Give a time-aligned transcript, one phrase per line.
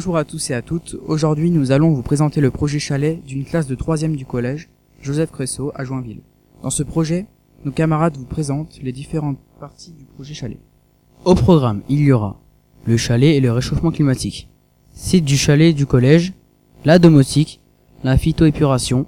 [0.00, 0.96] Bonjour à tous et à toutes.
[1.06, 4.70] Aujourd'hui, nous allons vous présenter le projet chalet d'une classe de 3 du collège,
[5.02, 6.22] Joseph Cressot, à Joinville.
[6.62, 7.26] Dans ce projet,
[7.66, 10.58] nos camarades vous présentent les différentes parties du projet chalet.
[11.26, 12.40] Au programme, il y aura
[12.86, 14.48] le chalet et le réchauffement climatique,
[14.94, 16.32] site du chalet du collège,
[16.86, 17.60] la domotique,
[18.02, 19.04] la phytoépuration,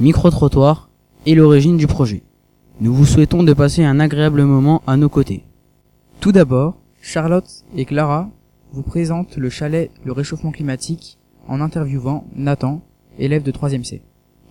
[0.00, 0.90] micro-trottoir
[1.26, 2.24] et l'origine du projet.
[2.80, 5.44] Nous vous souhaitons de passer un agréable moment à nos côtés.
[6.18, 8.32] Tout d'abord, Charlotte et Clara
[8.74, 12.80] vous présentent le chalet Le réchauffement climatique en interviewant Nathan,
[13.18, 14.02] élève de 3e C.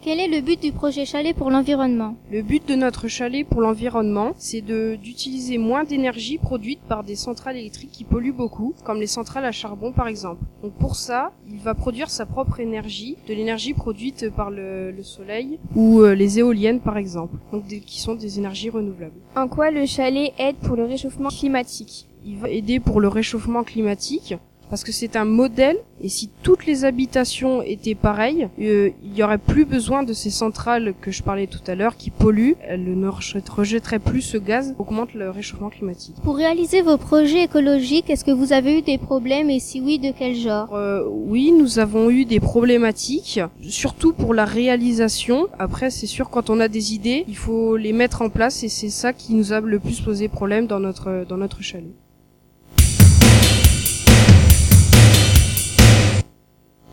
[0.02, 2.16] Quel est le but du projet chalet pour l'environnement?
[2.30, 7.16] Le but de notre chalet pour l'environnement, c'est de d'utiliser moins d'énergie produite par des
[7.16, 10.44] centrales électriques qui polluent beaucoup, comme les centrales à charbon par exemple.
[10.62, 15.04] Donc pour ça, il va produire sa propre énergie, de l'énergie produite par le, le
[15.04, 19.16] soleil ou euh, les éoliennes par exemple, donc des- qui sont des énergies renouvelables.
[19.38, 22.08] En quoi le chalet aide pour le réchauffement climatique?
[22.26, 24.36] Il va aider pour le réchauffement climatique
[24.70, 29.22] parce que c'est un modèle et si toutes les habitations étaient pareilles, euh, il y
[29.22, 32.98] aurait plus besoin de ces centrales que je parlais tout à l'heure qui polluent, elles
[32.98, 36.16] ne rejet- rejetteraient plus ce gaz, augmente le réchauffement climatique.
[36.24, 40.00] Pour réaliser vos projets écologiques, est-ce que vous avez eu des problèmes et si oui,
[40.00, 40.74] de quel genre?
[40.74, 45.50] Euh, oui, nous avons eu des problématiques, surtout pour la réalisation.
[45.60, 48.70] Après, c'est sûr, quand on a des idées, il faut les mettre en place et
[48.70, 51.92] c'est ça qui nous a le plus posé problème dans notre, dans notre chalet.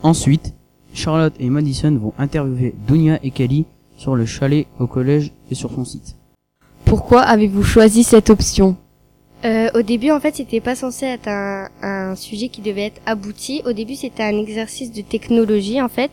[0.03, 0.53] Ensuite,
[0.93, 3.65] Charlotte et Madison vont interviewer Dunia et Kelly
[3.97, 6.15] sur le chalet au collège et sur son site.
[6.85, 8.75] Pourquoi avez-vous choisi cette option
[9.45, 13.01] Euh, au début, en fait, c'était pas censé être un, un sujet qui devait être
[13.05, 13.61] abouti.
[13.65, 16.11] Au début, c'était un exercice de technologie, en fait.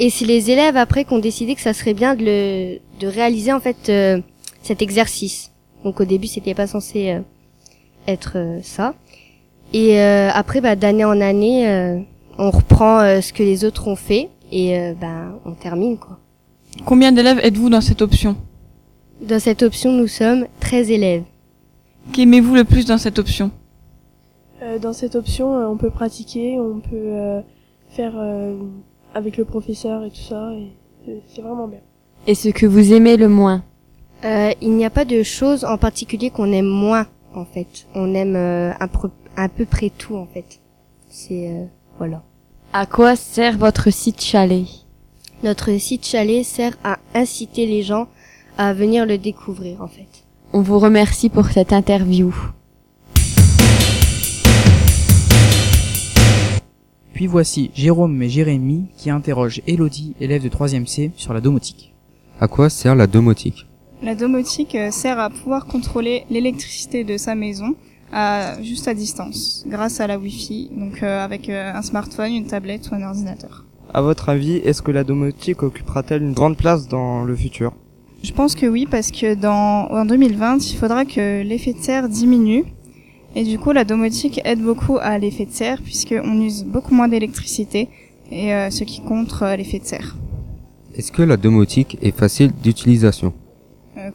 [0.00, 3.06] Et c'est les élèves après qui ont décidé que ça serait bien de le de
[3.06, 4.20] réaliser en fait euh,
[4.62, 5.50] cet exercice.
[5.84, 7.20] Donc au début, c'était pas censé euh,
[8.06, 8.94] être euh, ça.
[9.74, 11.98] Et euh, après, bah, d'année en année, euh,
[12.38, 16.18] on reprend euh, ce que les autres ont fait et euh, bah, on termine quoi.
[16.84, 18.36] Combien d'élèves êtes-vous dans cette option?
[19.20, 21.22] Dans cette option, nous sommes 13 élèves.
[22.12, 23.50] Qu'aimez-vous le plus dans cette option?
[24.62, 27.40] Euh, dans cette option, euh, on peut pratiquer, on peut euh,
[27.90, 28.56] faire euh,
[29.14, 30.72] avec le professeur et tout ça, et
[31.28, 31.80] c'est- vraiment bien.
[32.26, 33.62] Et ce que vous aimez le moins?
[34.24, 37.86] Euh, il n'y a pas de choses en particulier qu'on aime moins, en fait.
[37.94, 38.72] On aime euh,
[39.36, 40.60] à peu près tout, en fait.
[41.08, 41.64] C'est euh,
[41.98, 42.22] voilà.
[42.72, 44.66] À quoi sert votre site chalet?
[45.42, 48.08] Notre site chalet sert à inciter les gens
[48.56, 50.24] à venir le découvrir, en fait.
[50.52, 52.34] On vous remercie pour cette interview.
[57.12, 61.92] Puis voici Jérôme et Jérémy qui interrogent Elodie, élève de 3e C, sur la domotique.
[62.40, 63.66] À quoi sert la domotique?
[64.02, 67.76] La domotique euh, sert à pouvoir contrôler l'électricité de sa maison
[68.12, 72.46] à, juste à distance, grâce à la Wi-Fi, donc euh, avec euh, un smartphone, une
[72.46, 73.64] tablette ou un ordinateur.
[73.94, 77.72] À votre avis, est-ce que la domotique occupera-t-elle une grande place dans le futur?
[78.22, 82.08] Je pense que oui, parce que dans en 2020, il faudra que l'effet de serre
[82.08, 82.64] diminue.
[83.34, 87.08] Et du coup, la domotique aide beaucoup à l'effet de serre, puisqu'on use beaucoup moins
[87.08, 87.88] d'électricité,
[88.30, 90.16] et euh, ce qui contre euh, l'effet de serre.
[90.94, 93.32] Est-ce que la domotique est facile d'utilisation?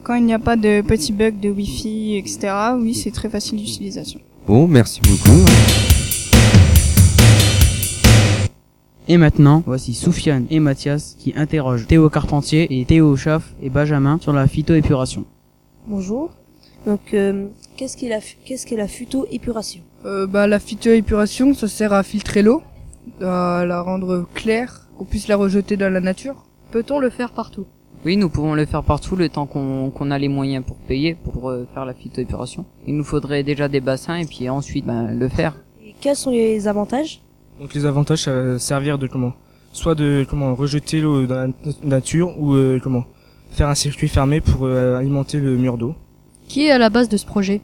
[0.02, 3.58] Quand il n'y a pas de petits bugs de Wi-Fi, etc., oui, c'est très facile
[3.58, 4.20] d'utilisation.
[4.46, 5.44] Bon, merci beaucoup.
[9.10, 14.18] Et maintenant, voici Soufiane et Mathias qui interrogent Théo Carpentier et Théo Schaff et Benjamin
[14.20, 15.24] sur la phytoépuration.
[15.86, 16.30] Bonjour.
[16.86, 17.46] Donc, euh,
[17.76, 19.80] qu'est-ce qu'est la, qu'est-ce qu'est la phytoépuration?
[20.04, 22.62] Euh, bah, la phytoépuration, ça sert à filtrer l'eau,
[23.22, 26.44] à la rendre claire, qu'on puisse la rejeter dans la nature.
[26.70, 27.66] Peut-on le faire partout?
[28.04, 31.14] Oui, nous pouvons le faire partout le temps qu'on qu'on a les moyens pour payer,
[31.14, 32.64] pour euh, faire la phytoépuration.
[32.86, 35.56] Il nous faudrait déjà des bassins et puis ensuite ben, le faire.
[35.84, 37.20] Et quels sont les avantages?
[37.60, 39.32] Donc les avantages, ça va servir de comment?
[39.72, 43.04] Soit de comment rejeter l'eau dans la nature ou euh, comment?
[43.50, 45.94] Faire un circuit fermé pour euh, alimenter le mur d'eau.
[46.46, 47.60] Qui est à la base de ce projet?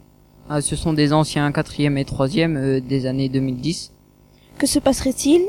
[0.51, 3.93] Ah, ce sont des anciens quatrième et troisième euh, des années 2010.
[4.59, 5.43] Que se passerait-il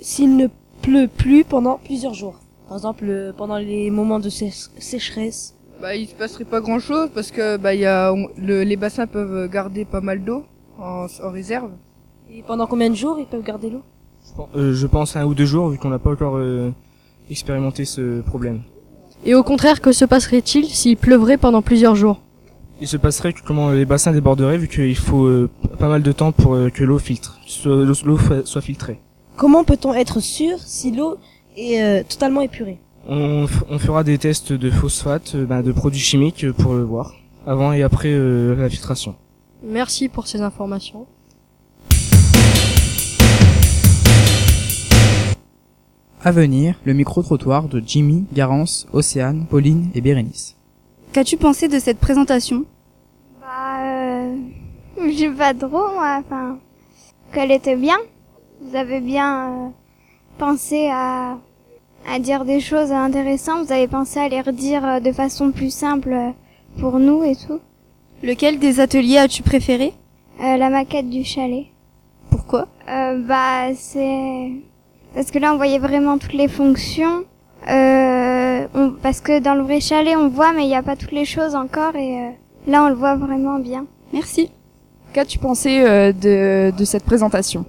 [0.00, 0.46] s'il ne
[0.80, 2.40] pleut plus pendant plusieurs jours?
[2.68, 5.54] Par exemple, euh, pendant les moments de sécheresse.
[5.80, 8.62] Bah, il se passerait pas grand chose parce que bah, il y a, on- le-
[8.64, 10.44] les bassins peuvent garder pas mal d'eau
[10.78, 11.70] en, en réserve.
[12.30, 13.82] Et pendant combien de jours ils peuvent garder l'eau?
[14.54, 16.70] Euh, je pense un ou deux jours vu qu'on n'a pas encore euh,
[17.30, 18.60] expérimenté ce problème.
[19.24, 22.20] Et au contraire, que se passerait-il s'il pleuvrait pendant plusieurs jours?
[22.80, 25.48] Il se passerait que comment les bassins déborderaient vu qu'il faut euh,
[25.78, 29.00] pas mal de temps pour euh, que l'eau filtre, soit- l'eau soit filtrée.
[29.36, 31.16] Comment peut-on être sûr si l'eau
[31.58, 32.78] est euh, totalement épurée
[33.08, 36.82] On, on fera des tests de phosphate, euh, ben, de produits chimiques euh, pour le
[36.82, 37.14] voir,
[37.46, 39.14] avant et après euh, la filtration.
[39.62, 41.06] Merci pour ces informations.
[46.24, 50.56] À venir, le micro-trottoir de Jimmy, Garance, Océane, Pauline et Bérénice.
[51.12, 52.64] Qu'as-tu pensé de cette présentation?
[53.40, 54.36] Bah, euh,
[55.06, 56.58] je sais pas trop, moi, enfin,
[57.32, 57.96] qu'elle était bien.
[58.60, 59.68] Vous avez bien euh,
[60.38, 61.38] pensé à,
[62.12, 65.70] à dire des choses intéressantes, vous avez pensé à les redire euh, de façon plus
[65.72, 66.30] simple euh,
[66.80, 67.60] pour nous et tout.
[68.22, 69.92] Lequel des ateliers as-tu préféré
[70.42, 71.66] Euh, la maquette du chalet.
[72.30, 72.68] Pourquoi?
[72.88, 74.50] Euh, bah, c'est
[75.14, 77.24] parce que là on voyait vraiment toutes les fonctions.
[77.68, 80.96] Euh, on- parce que dans le vrai chalet on voit, mais il n'y a pas
[80.96, 82.30] toutes les choses encore et euh,
[82.66, 83.86] là on le voit vraiment bien.
[84.12, 84.50] Merci.
[85.12, 87.64] Qu'as-tu pensé euh, de, de cette présentation?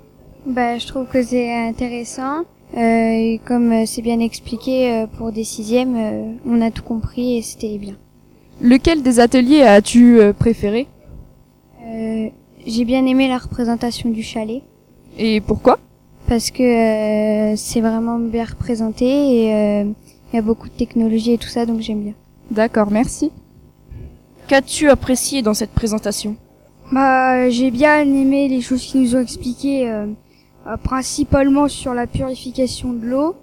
[0.46, 2.44] Bah, je trouve que c'est intéressant.
[2.78, 6.84] Euh, et comme euh, c'est bien expliqué euh, pour des sixièmes, euh, on a tout
[6.84, 7.96] compris et c'était bien.
[8.62, 10.88] Lequel des ateliers as-tu euh, préféré?
[11.84, 12.28] Euh,
[12.68, 14.62] J'ai bien aimé la représentation du chalet
[15.18, 15.80] Et pourquoi?
[16.28, 19.84] Parce que euh, c'est vraiment bien représenté et euh,
[20.32, 22.14] il y a beaucoup de technologie et tout ça, donc j'aime bien.
[22.52, 23.32] D'accord, merci.
[24.48, 26.36] Qu'as-tu apprécié dans cette présentation?
[26.92, 29.90] Bah, j'ai bien aimé les choses qu'ils nous ont expliquées,
[30.70, 33.36] euh, principalement sur la purification de l'eau.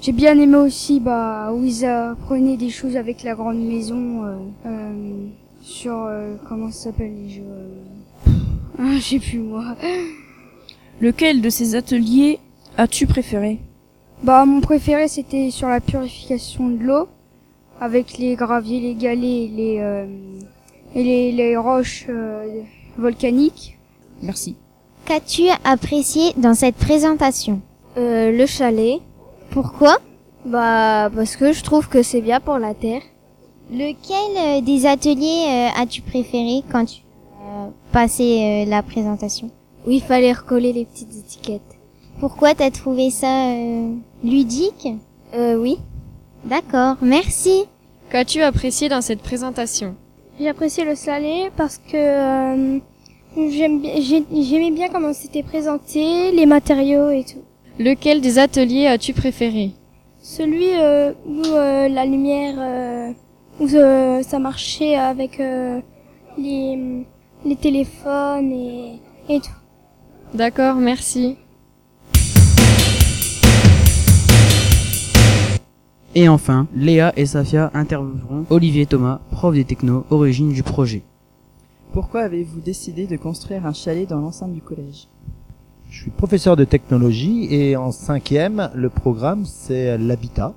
[0.00, 4.36] J'ai bien aimé aussi bah, où ils apprenaient des choses avec la grande maison, euh,
[4.66, 5.26] euh,
[5.60, 6.08] sur
[6.48, 7.42] comment ça s'appelle les jeux.
[8.78, 9.76] ah, je sais plus moi.
[11.02, 12.38] Lequel de ces ateliers
[12.78, 13.58] as-tu préféré?
[14.22, 17.08] Bah, mon préféré c'était sur la purification de l'eau,
[17.78, 20.06] avec les graviers, les galets, et les
[20.94, 22.06] et les, les roches
[22.96, 23.78] volcaniques.
[24.22, 24.56] Merci.
[25.04, 27.60] Qu'as-tu apprécié dans cette présentation
[27.96, 29.00] Euh, le chalet.
[29.50, 29.98] Pourquoi
[30.44, 33.02] Bah parce que je trouve que c'est bien pour la terre.
[33.72, 37.00] Lequel euh, des ateliers euh, as-tu préféré quand tu
[37.44, 39.50] as passé euh, la présentation
[39.86, 41.76] Oui, il fallait recoller les petites étiquettes.
[42.20, 43.92] Pourquoi t'as trouvé ça euh,
[44.22, 44.88] ludique
[45.34, 45.78] Euh oui.
[46.44, 47.64] D'accord, merci.
[48.10, 49.94] Qu'as-tu apprécié dans cette présentation?
[50.38, 52.78] J'ai apprécié le salé parce que euh,
[53.36, 57.42] j'aimais bien comment c'était présenté, les matériaux et tout.
[57.78, 59.70] Lequel des ateliers as-tu préféré?
[60.22, 63.12] Celui euh, où euh, la lumière, euh,
[63.58, 65.80] où euh, ça marchait avec euh,
[66.36, 67.04] les,
[67.44, 69.50] les téléphones et, et tout.
[70.34, 71.36] D'accord, merci.
[76.14, 81.02] Et enfin, Léa et Safia intervieweront Olivier Thomas, prof des technos, origine du projet.
[81.92, 85.08] Pourquoi avez-vous décidé de construire un chalet dans l'enceinte du collège?
[85.90, 90.54] Je suis professeur de technologie et en cinquième, le programme c'est l'habitat.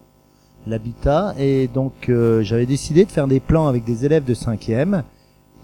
[0.68, 5.01] L'habitat et donc euh, j'avais décidé de faire des plans avec des élèves de cinquième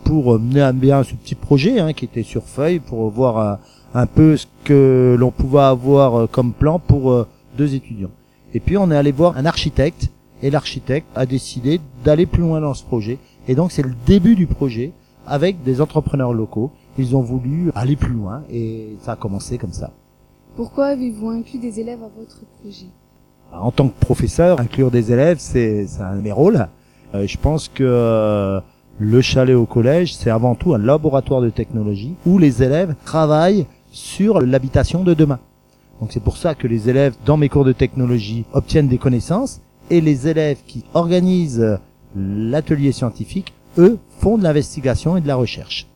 [0.05, 3.55] pour mener à bien ce petit projet hein, qui était sur feuille pour voir euh,
[3.93, 7.27] un peu ce que l'on pouvait avoir euh, comme plan pour
[7.59, 8.11] deux étudiants.
[8.55, 10.09] Et puis on est allé voir un architecte
[10.41, 14.33] et l'architecte a décidé d'aller plus loin dans ce projet et donc c'est le début
[14.33, 14.93] du projet
[15.29, 16.71] avec des entrepreneurs locaux.
[16.97, 19.91] Ils ont voulu aller plus loin et ça a commencé comme ça.
[20.55, 22.87] Pourquoi avez-vous inclus des élèves à votre projet?
[23.53, 26.67] En tant que professeur, inclure des élèves, c'est c'est un de mes rôles.
[27.15, 28.59] Euh, je pense que euh,
[28.99, 33.65] le chalet au collège, c'est avant tout un laboratoire de technologie où les élèves travaillent
[33.91, 35.39] sur l'habitation de demain.
[35.99, 39.61] Donc c'est pour ça que les élèves dans mes cours de technologie obtiennent des connaissances
[39.89, 41.77] et les élèves qui organisent euh,
[42.15, 45.87] l'atelier scientifique, eux, font de l'investigation et de la recherche.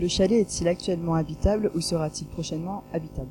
[0.00, 3.28] Le chalet est-il actuellement habitable ou sera-t-il prochainement habitable?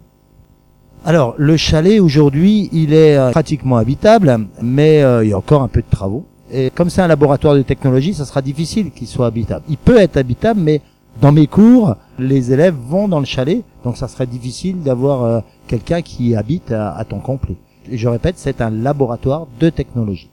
[1.04, 5.64] Alors, le chalet aujourd'hui, il est euh, pratiquement habitable, mais euh, il y a encore
[5.64, 6.26] un peu de travaux.
[6.52, 9.66] Et comme c'est un laboratoire de technologie, ça sera difficile qu'il soit habitable.
[9.70, 10.82] Il peut être habitable, mais
[11.20, 15.40] dans mes cours, les élèves vont dans le chalet, donc ça serait difficile d'avoir euh,
[15.68, 17.56] quelqu'un qui habite à, à temps complet.
[17.90, 20.30] Et je répète, c'est un laboratoire de technologie.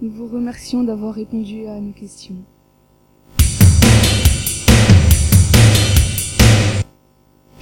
[0.00, 2.36] Nous vous remercions d'avoir répondu à nos questions.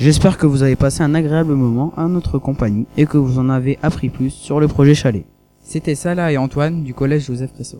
[0.05, 3.49] J'espère que vous avez passé un agréable moment à notre compagnie et que vous en
[3.49, 5.25] avez appris plus sur le projet Chalet.
[5.63, 7.79] C'était Salah et Antoine du collège Joseph Presso.